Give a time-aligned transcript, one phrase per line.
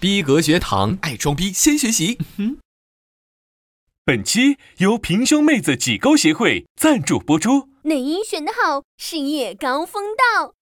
[0.00, 2.16] 逼格学堂，爱装逼先学习。
[4.02, 7.68] 本期由平胸妹子挤沟协会赞助播出。
[7.82, 10.54] 内衣选得好，事业高峰到。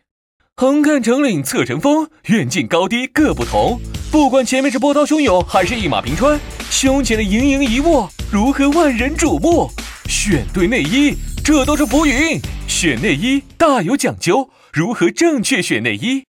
[0.56, 3.80] 横看成岭侧成峰，远近高低各不同。
[4.10, 9.70] 不管前面是波涛汹涌，还是一马平川，胸前的盈盈一握，如何万人瞩目？
[10.08, 11.14] 选对内衣，
[11.44, 12.40] 这都是浮云。
[12.66, 16.24] 选内衣大有讲究，如何正确选内衣？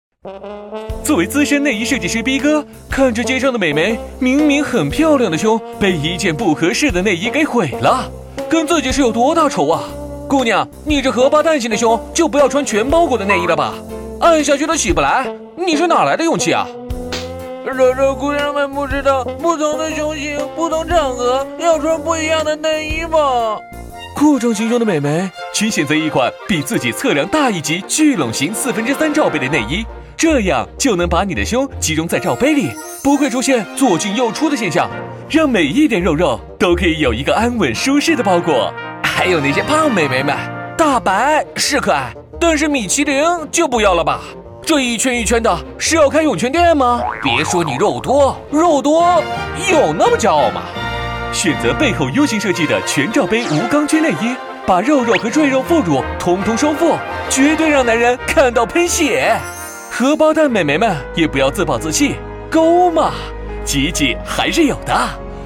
[1.03, 8.11] 作为资深内衣设计师逼哥，看着街上的美眉，明明很漂亮的胸，被一件不合适的内衣给毁了，
[8.49, 9.85] 跟自己是有多大仇啊？
[10.27, 13.75] 姑娘，你这荷包蛋型的胸，就不要穿全包裹的内衣了吧？
[14.19, 16.67] 按下去都起不来，你是哪来的勇气啊？
[17.67, 23.59] 惹这姑娘们不知道，不同的胸型、不同场合要穿不一样的内衣吗？
[24.17, 29.85] 扩张型胸的美眉，请选择一款比自己测量大一级聚拢型四分之三罩杯的内衣。
[30.17, 32.71] 这样就能把你的胸集中在罩杯里，
[33.03, 34.89] 不会出现左进右出的现象，
[35.29, 38.73] 让每一点肉肉都可以有一个安稳舒适的包裹。
[39.03, 40.37] 还有那些胖美眉们，
[40.77, 44.21] 大白是可爱，但是米其林就不要了吧？
[44.67, 47.03] 这一圈一圈的，是要开涌泉店吗？
[47.23, 49.23] 别说你肉多，肉多
[49.71, 50.63] 有那么骄傲吗？
[51.33, 54.35] 选择背后 U 型设计的全罩杯无钢圈内衣，
[54.67, 56.97] 把肉肉和赘肉副乳通通收腹，
[57.29, 59.37] 绝对让男人看到喷血。
[59.97, 62.17] 荷包蛋美眉们也不要自暴自弃，
[62.51, 63.13] 勾嘛，
[63.65, 64.93] 挤挤还是有的。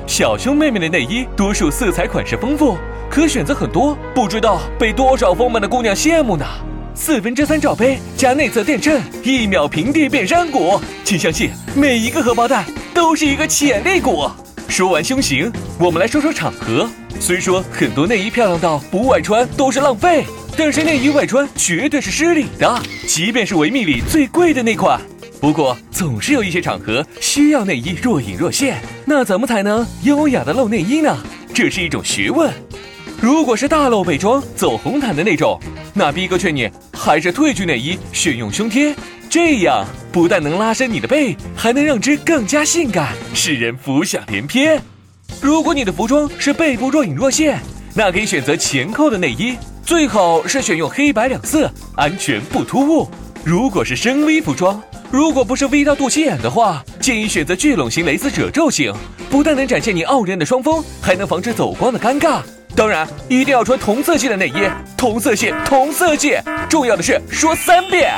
[0.06, 2.78] 小胸妹妹的内衣多数色彩款式丰富，
[3.10, 6.46] 可选择很多，不知道被多少丰满的姑娘羡慕呢。
[6.94, 10.80] 四分之三罩杯加内侧垫衬，一秒平地变山谷。
[11.04, 14.26] 请相信，每一个荷包蛋都是一个潜力股。
[14.66, 16.88] 说完胸型，我们来说说场合。
[17.20, 20.24] 虽说很多内衣漂亮到不外穿都是浪费。
[20.58, 25.00] 但是内衣外穿绝对是失礼的，即便是维密里最贵的那款。
[25.40, 31.16] 不过总是有一些场合需要内衣若隐若现，那怎么才能优雅的露内衣呢？
[31.54, 32.52] 这是一种学问。
[33.20, 35.60] 如果是大露背装走红毯的那种，
[35.94, 38.92] 那逼哥劝你还是褪去内衣，选用胸贴，
[39.30, 44.82] 这样不但能拉伸你的背，还能让之更加性感，使人浮想联翩。
[45.40, 47.60] 如果你的服装是背部若隐若现，
[47.94, 49.56] 那可以选择前扣的内衣。
[49.88, 53.08] 最好是选用黑白两色，安全不突兀。
[53.42, 54.78] 如果是深 V 服装，
[55.10, 58.92] 如果不是 V 到肚脐眼的话，建议选择聚拢型蕾丝褶皱型，
[59.30, 62.42] 不但能展现你傲人的双峰，还能防止走光的尴尬。
[62.76, 66.34] 当然，一定要穿同色系的内衣，同色系，同色系。
[66.68, 68.12] 重要的是说三遍。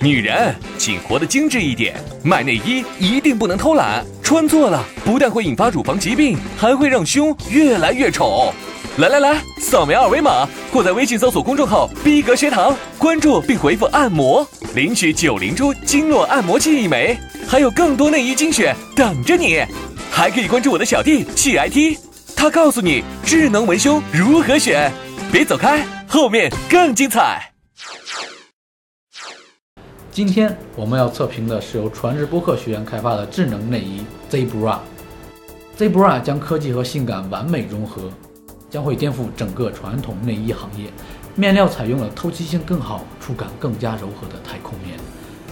[0.00, 8.54] 女人，请活得精致一点，买内衣一定不能偷懒，穿错了不但会引发乳房疾病，还会让胸越来越丑。
[8.96, 14.46] 来来来，扫描二维码或在微信搜索公众号“逼格学堂”，关注并回复“按摩”，
[14.76, 19.64] 领取九灵珠经络按摩器一枚，还有更多内衣精选等着你。
[20.12, 21.98] 还可以关注我的小弟气 IT，
[22.36, 24.92] 他告诉你智能文胸如何选。
[25.32, 27.52] 别走开，后面更精彩。
[30.12, 34.78] 今天我们要测评的是由传智播客学院开发的智能内衣 Zebra。
[35.76, 38.08] Zebra 将科技和性感完美融合。
[38.74, 40.90] 将会颠覆整个传统内衣行业。
[41.36, 44.98] 面料采用了透气性更好、触感更加柔和的太空棉，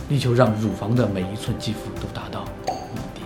[0.09, 3.25] 力求让乳房的每一寸肌肤都达到一点。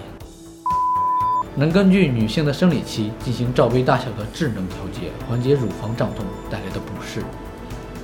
[1.54, 7.24] 能根据女性的生理期进行罩杯大小的智能调节，缓解乳房胀痛带来的不适。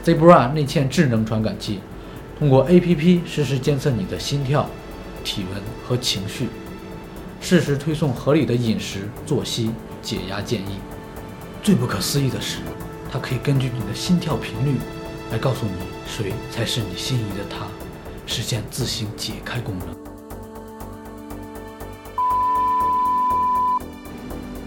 [0.03, 1.81] Zebra 内嵌智能传感器，
[2.39, 4.67] 通过 APP 实时监测你的心跳、
[5.23, 6.49] 体温和情绪，
[7.43, 9.71] 适时推送合理的饮食、作息、
[10.01, 10.79] 解压建议。
[11.63, 12.59] 最不可思议的是，
[13.09, 14.79] 它可以根据你的心跳频率
[15.31, 15.73] 来告诉你
[16.09, 17.67] 谁才是你心仪的他，
[18.27, 19.89] 实现自行解开功能。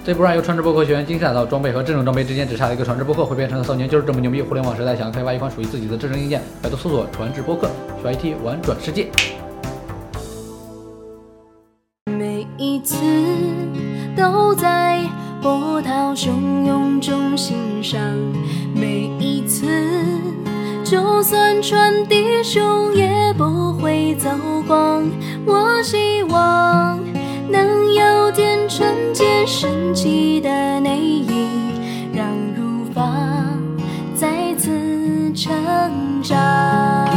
[0.06, 4.42] 这波让由传智播客学院精心打造装备和智能装备之间只差一个传智播客会变成的少年就是这么牛逼！
[4.42, 7.70] 互联网时代想要开发一款属于自己的智能硬件，百度搜索传智播客，
[8.02, 9.12] 学 IT 玩转世界。
[12.06, 12.96] 每一次
[14.16, 15.04] 都在。
[15.46, 18.02] 波涛汹涌中欣赏
[18.74, 19.68] 每一次，
[20.84, 24.28] 就算船底胸也不会走
[24.66, 25.04] 光。
[25.46, 27.00] 我希望
[27.48, 31.48] 能有点纯洁神奇的内衣，
[32.12, 32.28] 让
[32.58, 33.06] 乳房
[34.16, 35.54] 再次成
[36.24, 37.08] 长。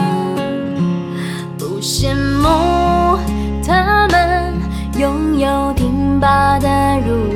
[1.56, 3.18] 不羡慕
[3.66, 4.52] 他们
[4.98, 6.68] 拥有挺拔的
[7.06, 7.27] 乳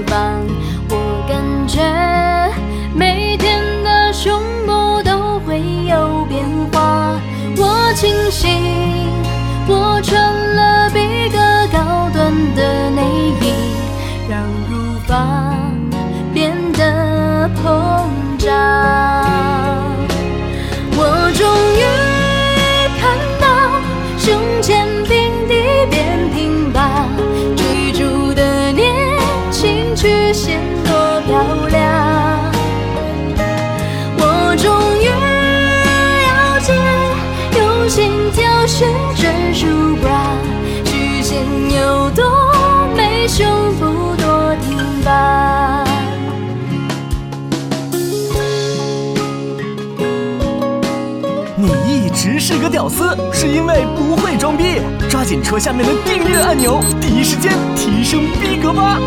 [52.63, 54.81] 个屌丝，是因为不会装逼。
[55.11, 59.01] 抓紧戳下面的订阅按钮，第一时间提升逼格吧！